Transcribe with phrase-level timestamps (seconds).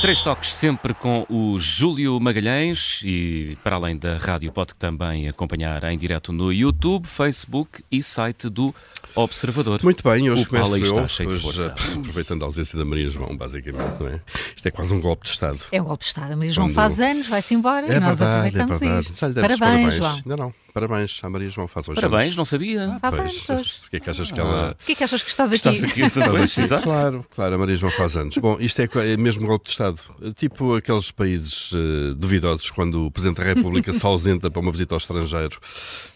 [0.00, 5.82] Três toques sempre com o Júlio Magalhães e para além da rádio pode também acompanhar
[5.84, 8.72] em direto no YouTube, Facebook e site do
[9.22, 9.80] Observador.
[9.82, 11.74] Muito bem, hoje o começo eu, está cheio de hoje, força.
[11.98, 14.20] aproveitando a ausência da Maria João, basicamente, não é?
[14.56, 15.58] Isto é quase um golpe de Estado.
[15.72, 16.36] É um golpe de Estado.
[16.36, 19.06] Mas João Quando- faz anos, vai-se embora É e nós verdade, é aproveitamos verdade.
[19.06, 19.28] isto.
[19.30, 20.22] Demos Parabéns, João.
[20.24, 22.36] Não, não, parabéns à Maria João, faz hoje Parabéns, anos.
[22.36, 22.98] não sabia.
[23.00, 23.74] Faz Pois, anos hoje.
[23.80, 24.74] Porque é que achas que ela...
[24.76, 25.56] Porquê que achas que estás aqui?
[25.56, 26.84] Estás aqui Estás aqui?
[26.84, 28.36] Claro, claro, a Maria João faz anos.
[28.38, 30.00] Bom, isto é, é mesmo golpe de Estado.
[30.36, 34.94] Tipo aqueles países eh, duvidosos quando o Presidente da República se ausenta para uma visita
[34.94, 35.58] ao estrangeiro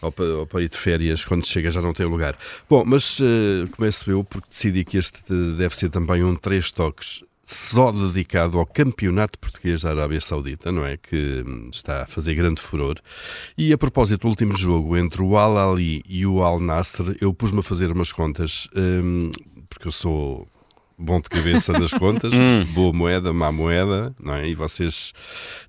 [0.01, 2.37] ou para, ou para ir de férias, quando chega já não tem lugar.
[2.69, 5.17] Bom, mas eh, começo eu porque decidi que este
[5.57, 10.85] deve ser também um três toques só dedicado ao Campeonato Português da Arábia Saudita, não
[10.85, 10.95] é?
[10.97, 12.97] Que hum, está a fazer grande furor.
[13.57, 17.33] E a propósito do último jogo entre o Al Ali e o Al Nasser, eu
[17.33, 19.31] pus-me a fazer umas contas, hum,
[19.67, 20.47] porque eu sou
[21.03, 22.33] bom de cabeça nas contas,
[22.73, 24.47] boa moeda, má moeda, não é?
[24.47, 25.11] E vocês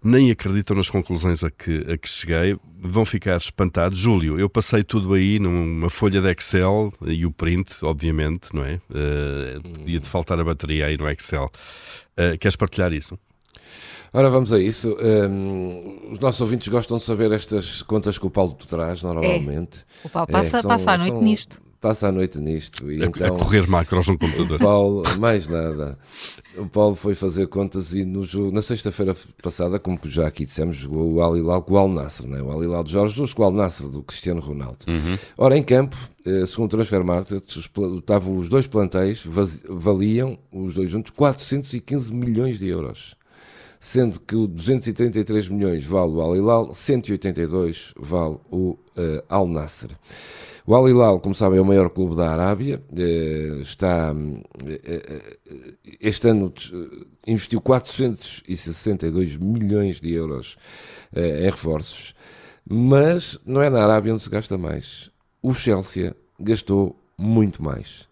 [0.03, 3.99] nem acreditam nas conclusões a que, a que cheguei, vão ficar espantados.
[3.99, 8.81] Júlio, eu passei tudo aí numa folha de Excel e o print, obviamente, não é?
[8.91, 11.51] Uh, Podia-te faltar a bateria aí no Excel.
[12.19, 13.19] Uh, queres partilhar isso?
[14.13, 14.97] Ora, vamos a isso.
[15.29, 19.79] Hum, os nossos ouvintes gostam de saber estas contas que o Paulo traz, normalmente.
[20.05, 21.61] O Paulo É, passa, são- passa a noite são- nisto.
[21.85, 22.91] Passa a noite nisto.
[22.91, 24.59] E A- então, a correr macros no computador.
[24.59, 25.99] Paulo, mais nada.
[26.57, 31.13] O Paulo foi fazer contas e no na sexta-feira passada, como já aqui dissemos, jogou
[31.13, 32.41] o Al Hilal com o Al Nasser, né?
[32.41, 34.79] o Al Hilal de Jorge Jesus com o Al Nasser do Cristiano Ronaldo.
[35.37, 39.23] Ora, em campo, eh, segundo o Transfer Market, estavam os dois plantéis
[39.69, 43.15] valiam, os dois juntos, 415 milhões de euros.
[43.79, 49.91] Sendo que o 233 milhões vale o Al Hilal, 182 vale o eh, Al Nasser.
[50.67, 52.83] O Al Hilal, como sabem, é o maior clube da Arábia.
[52.97, 54.15] eh, está
[54.67, 56.51] eh, eh, este ano
[57.27, 60.57] investiu 462 milhões de euros
[61.15, 62.15] em reforços,
[62.67, 65.11] mas não é na Arábia onde se gasta mais.
[65.43, 68.09] O Chelsea gastou muito mais.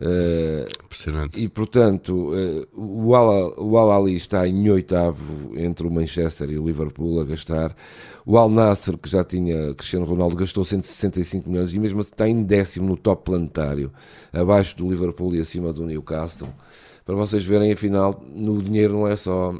[0.00, 1.40] Eh, Impressionante.
[1.40, 6.58] e portanto, eh, o Al, o Al Ali está em oitavo entre o Manchester e
[6.58, 7.74] o Liverpool a gastar.
[8.24, 12.28] O Al Nasser, que já tinha Cristiano Ronaldo, gastou 165 milhões e mesmo assim está
[12.28, 13.90] em décimo no top planetário,
[14.32, 16.48] abaixo do Liverpool e acima do Newcastle.
[17.04, 19.54] Para vocês verem, afinal, no dinheiro não é só.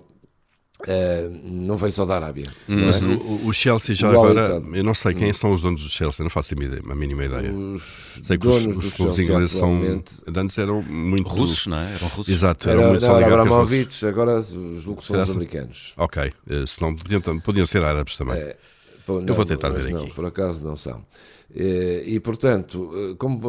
[0.86, 2.52] Eh, não vem só da Arábia.
[2.68, 3.04] não Mas é?
[3.06, 6.22] o, o Chelsea já O agora, eu não sei quem são os donos do Chelsea,
[6.22, 7.52] não faço a mínima a mínima ideia.
[7.52, 10.02] Os Sei que os, donos os do clubes Chelsea ingleses são.
[10.36, 11.28] Antes eram muito.
[11.28, 11.94] Russos, não é?
[11.94, 12.28] Eram russos.
[12.32, 13.26] Exato, eram Era, muito não, era.
[13.42, 15.94] Abramovich, agora os lucros são os americanos.
[15.96, 18.36] Ok, eh, senão podiam, tam- podiam ser árabes também.
[18.36, 18.56] É,
[19.04, 20.12] pô, Eu vou tentar ver não, aqui.
[20.14, 21.04] Por acaso não são.
[21.54, 23.40] Eh, E, portanto, como,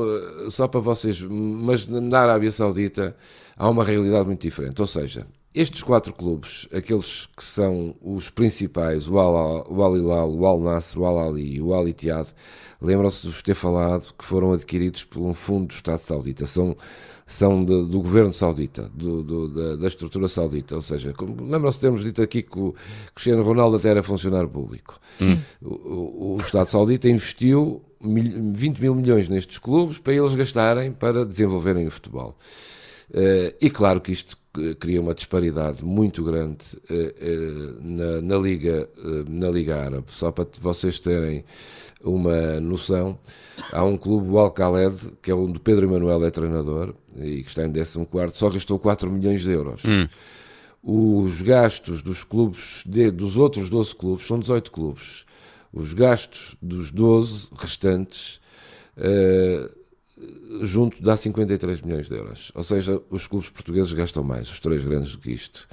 [0.49, 3.15] só para vocês, mas na Arábia Saudita
[3.55, 4.79] há uma realidade muito diferente.
[4.81, 10.31] Ou seja, estes quatro clubes, aqueles que são os principais, o Al, o Al Hilal,
[10.33, 12.27] o Al Nasser, o Al Ali e o Al Ittihad,
[12.81, 16.45] lembram-se de vos ter falado que foram adquiridos por um fundo do Estado Saudita.
[16.45, 16.77] São,
[17.25, 20.75] são de- do governo saudita, do- do- da, da estrutura saudita.
[20.75, 22.73] Ou seja, lembram-se de termos dito aqui que o
[23.13, 24.99] Cristiano Ronaldo até era funcionário público.
[25.61, 30.91] O, o- o Estado Saudita investiu mil- 20 mil milhões nestes clubes para eles gastarem
[30.91, 32.35] para desenvolverem o futebol.
[33.13, 36.57] Eh, e claro que isto eh, cria uma disparidade muito grande
[36.89, 38.87] eh, na, na Liga,
[39.27, 40.05] na Liga Árabe.
[40.09, 41.43] Só para vocês terem
[42.03, 43.17] uma noção,
[43.73, 47.49] há um clube, o Al Khaled, que é onde Pedro Emanuel é treinador e que
[47.49, 49.81] está em 14, só gastou 4 milhões de euros.
[50.81, 55.25] Os gastos dos clubes, de- dos outros 12 clubes, são 18 clubes.
[55.73, 58.39] Os gastos dos 12 restantes
[58.95, 59.69] eh,
[60.63, 62.51] junto dá 53 milhões de euros.
[62.55, 65.67] Ou seja, os clubes portugueses gastam mais, os três grandes do que isto.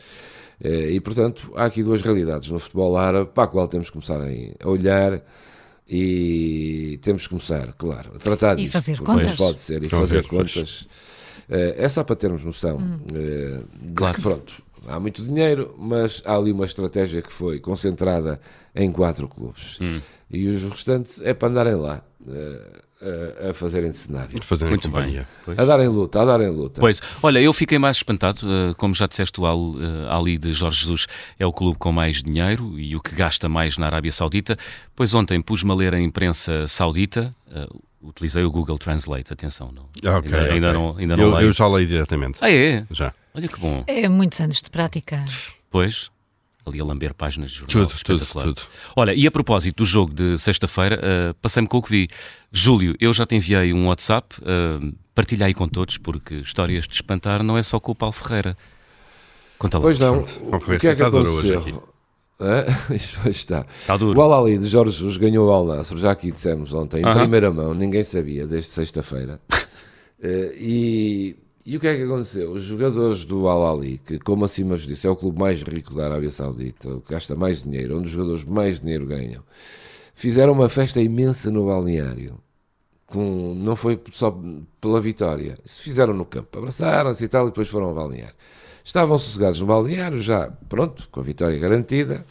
[0.61, 3.93] Eh, E, portanto, há aqui duas realidades no futebol árabe para a qual temos que
[3.93, 5.23] começar a olhar
[5.89, 8.73] e temos que começar, claro, a tratar E disto.
[8.73, 9.37] fazer porque não contas.
[9.37, 10.53] pode ser, e a fazer ver, pois.
[10.55, 10.89] contas.
[11.49, 14.15] Eh, É só para termos noção eh, de Claro.
[14.17, 14.53] que, pronto,
[14.87, 18.41] há muito dinheiro, mas há ali uma estratégia que foi concentrada
[18.75, 19.79] em quatro clubes.
[20.31, 22.03] E os restantes é para andarem lá.
[22.29, 24.43] Eh, a, a fazerem cenário.
[24.43, 25.21] Fazendo Muito companhia.
[25.21, 25.27] bem.
[25.45, 25.59] Pois.
[25.59, 26.81] A darem luta, a darem luta.
[26.81, 30.53] Pois, olha, eu fiquei mais espantado, eh, como já disseste, o Al, eh, Ali de
[30.53, 31.07] Jorge Jesus
[31.39, 34.57] é o clube com mais dinheiro e o que gasta mais na Arábia Saudita.
[34.95, 37.69] Pois ontem pus-me a ler a imprensa saudita, eh,
[38.03, 41.49] utilizei o Google Translate, atenção, não, Ah, ok, ainda, ainda não, ainda não eu, leio.
[41.49, 42.39] eu já leio diretamente.
[42.41, 42.87] Ah, é?
[42.91, 43.13] Já.
[43.35, 43.85] Olha que bom.
[43.87, 45.25] É muitos anos de prática.
[45.71, 46.11] Pois,
[46.65, 48.47] ali a lamber páginas de jornal, Tudo, tudo, espetacular.
[48.47, 48.63] tudo.
[48.97, 52.09] Olha, e a propósito do jogo de sexta-feira, eh, passei-me com o que vi.
[52.53, 56.95] Júlio, eu já te enviei um WhatsApp, uh, partilha aí com todos, porque histórias de
[56.95, 58.57] espantar não é só com o Paulo Ferreira.
[59.59, 59.83] Conta lá.
[59.83, 61.83] Pois não, Pronto, o que é que aconteceu?
[62.95, 63.67] Isto está.
[63.81, 64.19] Está duro.
[64.19, 67.21] O Al-Ali de Jorge Jesus ganhou o Al-Nassr, já aqui dissemos ontem, em Aham.
[67.21, 69.41] primeira mão, ninguém sabia, desde sexta-feira.
[70.19, 71.37] Eh, e,
[71.67, 72.51] e o que é que aconteceu?
[72.53, 76.07] Os jogadores do Al-Ali, que como acima vos disse, é o clube mais rico da
[76.07, 79.43] Arábia Saudita, o que gasta mais dinheiro, onde os jogadores mais dinheiro ganham,
[80.15, 82.39] fizeram uma festa imensa no balneário.
[83.07, 84.35] Com, não foi só
[84.81, 88.35] pela vitória, se fizeram no campo, abraçaram-se e tal, e depois foram ao balneário.
[88.87, 92.25] Estavam sossegados no balneário, já pronto, com a vitória garantida,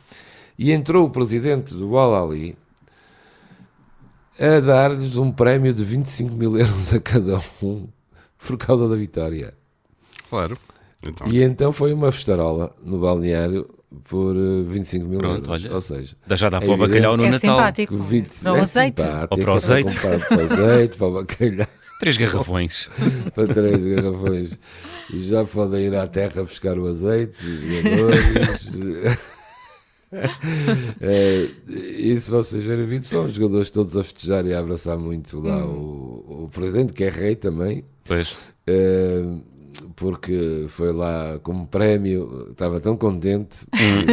[0.57, 2.57] e entrou o presidente do Al-Ali
[4.39, 7.87] a dar-lhes um prémio de 25 mil euros a cada um
[8.37, 9.53] por causa da vitória.
[10.29, 10.57] Claro.
[11.05, 13.69] Então, E então foi uma festarola no balneário
[14.05, 15.65] por eh, 25 mil Pronto, euros.
[15.65, 15.73] olha.
[15.75, 17.57] Ou seja, Dá já dá É para o bacalhau no é Natal.
[17.57, 17.95] simpático.
[17.97, 19.01] que 20 Para o é azeite.
[19.01, 19.95] Ou para o é azeite.
[19.99, 21.67] para o azeite, para o bacalhau,
[21.99, 22.89] Três garrafões.
[23.33, 24.57] para três garrafões.
[25.13, 29.25] E já podem ir à terra buscar o azeite, os jogadores.
[31.01, 34.97] É, e se vocês verem vídeo, são os jogadores todos a festejar e a abraçar
[34.97, 37.83] muito lá o, o presidente, que é rei também.
[38.05, 38.37] Pois.
[38.65, 39.23] Eh,
[39.95, 43.57] porque foi lá como prémio, estava tão contente.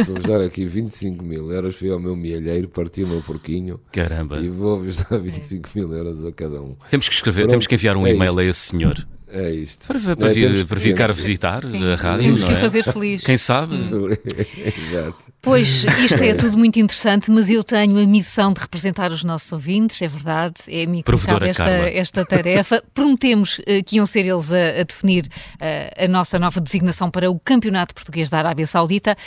[0.05, 3.79] Se vos dar aqui 25 mil euros, fui ao meu mielheiro, parti o meu porquinho
[3.91, 4.39] Caramba.
[4.39, 6.75] e vou-vos dar 25 mil euros a cada um.
[6.89, 8.39] Temos que escrever, Pronto, temos que enviar um é e-mail isto.
[8.39, 9.07] a esse senhor.
[9.35, 9.87] É isto.
[9.87, 11.91] Para, para É, vir, para vir cá visitar Sim.
[11.91, 12.57] a rádio, Temos não que é?
[12.57, 13.23] fazer feliz.
[13.23, 13.75] Quem sabe?
[14.63, 15.15] Exato.
[15.41, 19.51] Pois, isto é tudo muito interessante, mas eu tenho a missão de representar os nossos
[19.51, 22.81] ouvintes, é verdade, é a mim que cabe esta, esta tarefa.
[22.93, 25.27] Prometemos eh, que iam ser eles a, a definir
[25.59, 29.17] eh, a nossa nova designação para o Campeonato Português da Arábia Saudita.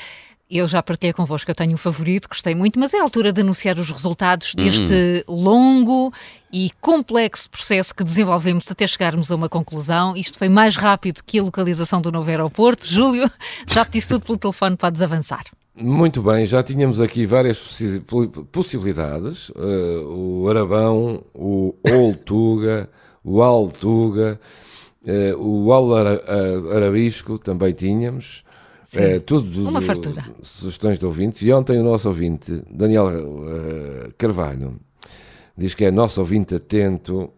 [0.48, 3.40] Eu já partilhei convosco, eu tenho um favorito, gostei muito, mas é a altura de
[3.40, 6.12] anunciar os resultados deste longo
[6.52, 10.16] e complexo processo que desenvolvemos até chegarmos a uma conclusão.
[10.16, 12.86] Isto foi mais rápido que a localização do novo aeroporto.
[12.86, 13.28] Júlio,
[13.66, 15.42] já te disse tudo pelo telefone, podes avançar.
[15.74, 18.00] Muito bem, já tínhamos aqui várias possi-
[18.52, 22.88] possibilidades: eh, o Arabão, o Oltuga,
[23.24, 24.40] o Altuga,
[25.04, 28.44] eh, o Al Ara- eh, Arabisco também tínhamos.
[28.96, 30.24] Eh, tudo Uma fartura.
[30.42, 31.42] sugestões de ouvintes.
[31.42, 34.78] E ontem o nosso ouvinte, Daniel eh, Carvalho,
[35.56, 37.30] diz que é nosso ouvinte atento.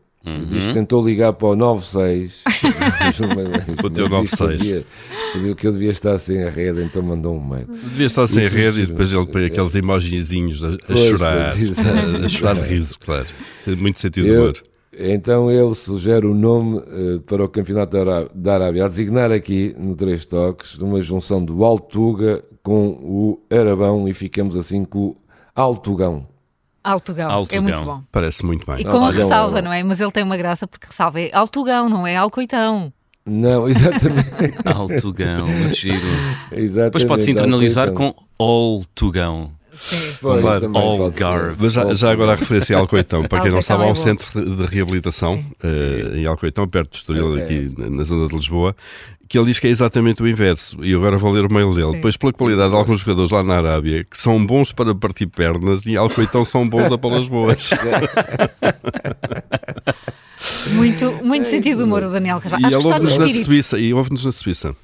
[0.50, 2.42] Diz que tentou ligar para o 96
[3.82, 4.58] O teu mas diz que eu 96.
[4.58, 4.86] devia-
[5.32, 7.66] Pediu que eu devia estar sem a rede, então mandou um mail.
[7.66, 11.54] devia estar sem Isso, rede e depois ele põe aqueles emojizinhos a, a Pois, chorar.
[11.56, 13.26] pois, a, a chorar de riso, claro.
[13.64, 14.62] Tem muito sentido de Eu- humor.
[14.96, 19.30] Então ele sugere o nome eh, para o Campeonato da Ará- da Arábia, a designar
[19.30, 24.98] aqui no Três Toques, uma junção do Altuga com o Arabão e ficamos assim com
[24.98, 25.16] o
[25.54, 26.26] Altugão.
[26.82, 27.30] Altugão.
[27.30, 27.58] Altugão.
[27.58, 28.02] É muito bom.
[28.10, 28.80] Parece muito bem.
[28.80, 29.82] E com a olha, ressalva, não é?
[29.82, 32.92] Mas ele tem uma graça porque ressalva é Altugão, não é Alcoitão.
[33.26, 34.30] Não, exatamente.
[34.64, 36.00] Altugão, muito giro.
[36.50, 38.14] exatamente Depois pode-se internalizar Alcoitão.
[38.38, 39.50] com Oltugão.
[40.20, 40.66] Pois, ser.
[40.76, 41.56] Algarve.
[41.58, 43.94] Mas já, já agora a referência a Alcoitão, para quem não sabe, há é um
[43.94, 45.46] centro de reabilitação Sim.
[45.62, 47.42] eh, em Alcoitão, perto de Estoril, É.
[47.44, 48.74] aqui na- na zona de Lisboa,
[49.28, 50.82] que ele diz que é exatamente o inverso.
[50.84, 51.92] E agora vou ler o mail dele.
[51.96, 52.00] Sim.
[52.00, 55.84] Pois, pela qualidade de alguns jogadores lá na Arábia, que são bons para partir pernas
[55.86, 57.70] e Alcoitão são bons a pô-las boas.
[60.72, 62.62] Muito, muito sentido de humor, o Daniel Carvalho.
[62.62, 63.44] e Acho ele que está no ouve-nos na.
[63.44, 63.78] Suíça.
[63.78, 64.76] E ouve-nos na Suíça.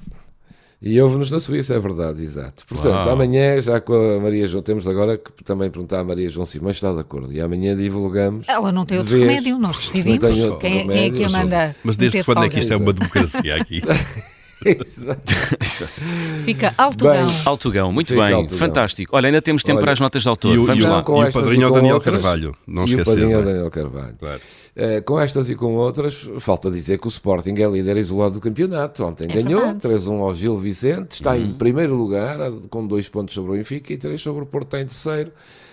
[0.85, 2.63] E houve-nos na Suíça, é verdade, exato.
[2.67, 3.09] Portanto, Uau.
[3.09, 6.75] amanhã, já com a Maria João, temos agora que também perguntar à Maria João Simões
[6.75, 7.33] se está de acordo.
[7.33, 8.47] E amanhã divulgamos.
[8.47, 9.27] Ela não tem outro vez.
[9.27, 10.21] remédio, nós decidimos.
[10.21, 11.75] Não tem outro Quem, é- quem é que a manda?
[11.83, 13.81] Mas desde quando é que isto é uma democracia aqui?
[14.65, 15.33] Exato.
[16.45, 17.27] Fica Altugão.
[17.27, 18.57] Bem, Altugão, muito Fica bem, Altugão.
[18.57, 19.15] fantástico.
[19.15, 20.55] Olha, ainda temos tempo Olha, para as notas de autor.
[20.55, 20.97] E o, Vamos e lá.
[20.97, 22.15] E o padrinho Daniel outras.
[22.15, 22.55] Carvalho.
[22.67, 23.05] Não e o esquecer.
[23.05, 23.45] padrinho é o?
[23.45, 24.15] Daniel Carvalho.
[24.19, 24.41] Claro.
[24.77, 28.41] Eh, com estas e com outras, falta dizer que o Sporting é líder isolado do
[28.41, 29.03] campeonato.
[29.05, 29.79] Ontem É ganhou verdade.
[29.87, 31.41] 3-1 ao Gil Vicente, está Uhum.
[31.43, 32.37] em primeiro lugar,
[32.69, 35.31] com dois pontos sobre o Benfica e três sobre o Porto, está em terceiro.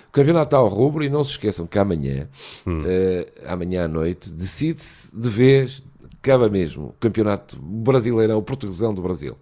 [0.09, 2.29] O campeonato está ao rubro e não se esqueçam que amanhã,
[2.67, 2.83] Hum.
[2.87, 5.83] eh, amanhã à noite, decide-se de vez,
[6.23, 9.37] acaba mesmo, o campeonato brasileiro, o portuguesão do Brasil.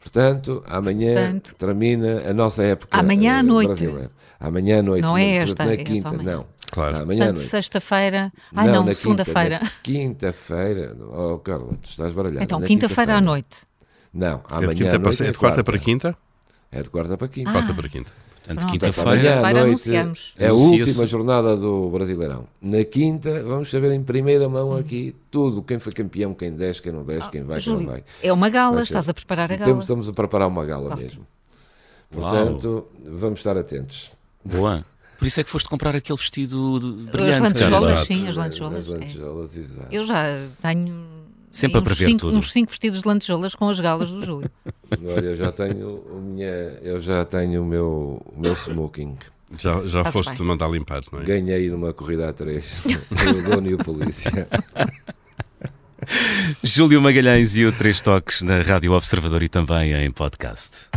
[0.00, 3.68] Portanto, amanhã Portanto, termina a nossa época amanhã à eh, noite.
[3.68, 4.10] brasileira.
[4.40, 5.02] Amanhã à noite.
[5.02, 6.36] Não é esta, na é quinta, amanhã.
[6.38, 6.46] não.
[6.72, 6.96] Claro.
[6.96, 7.48] Amanhã à Portanto, noite.
[7.48, 8.32] sexta-feira.
[8.52, 9.60] Ah, não, na segunda-feira.
[9.60, 10.96] Quinta, Quinta-feira.
[11.00, 12.42] Oh, Carla, tu estás baralhada.
[12.42, 13.58] Então, quinta-feira à noite.
[14.12, 16.16] Não, É amanhã de, quinta à para, noite é de quarta para quinta?
[16.72, 17.50] É de quarta para quinta.
[17.50, 17.52] Ah.
[17.52, 18.10] Quarta para quinta.
[18.44, 19.46] Portanto, quinta-feira.
[19.46, 20.34] Anunciamos.
[20.36, 22.44] é a última jornada do Brasileirão.
[22.60, 25.62] Na quinta, vamos saber em primeira mão aqui tudo.
[25.62, 28.04] Quem foi campeão, quem desce, quem não desce, quem vai, quem não vai.
[28.22, 29.64] é uma gala, estás a preparar a gala.
[29.70, 31.00] Temos, estamos a preparar uma gala Claro.
[31.02, 31.26] mesmo.
[32.10, 34.10] Portanto, vamos estar atentos.
[34.44, 34.84] Boa.
[35.18, 37.54] Por isso é que foste comprar aquele vestido de- As brilhante.
[37.54, 37.70] cara.
[37.78, 38.06] lantejoulas, Exato.
[38.06, 38.88] sim, as lantejoulas.
[38.88, 39.60] As é.
[39.60, 39.86] exato.
[39.92, 41.04] Eu já tenho
[41.48, 42.38] Sempre a uns prever cinco, tudo.
[42.38, 44.50] uns cinco vestidos de lantejoulas com as galas do Júlio.
[45.04, 46.46] Olha, eu já tenho o minha,
[46.82, 49.16] eu já tenho o meu, o meu smoking.
[49.58, 50.46] Já, já Faz foste bem.
[50.46, 51.24] mandar limpar, não é?
[51.24, 54.48] Ganhei numa corrida a três do dono e o polícia.
[56.62, 60.88] Júlio Magalhães e o Três Toques na Rádio Observador e também em podcast.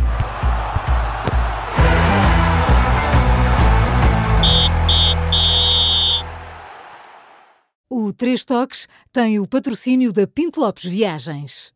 [7.88, 11.72] O Três Toques tem o patrocínio da Pinto Lopes Viagens.